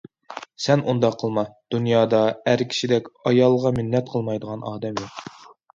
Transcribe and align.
سەن 0.63 0.81
ئۇنداق 0.93 1.17
قىلما، 1.23 1.43
دۇنيادا 1.75 2.23
ئەر 2.49 2.65
كىشىدەك 2.73 3.13
ئايالغا 3.27 3.77
مىننەت 3.81 4.15
قىلمايدىغان 4.17 4.71
ئادەم 4.73 5.03
يوق. 5.07 5.37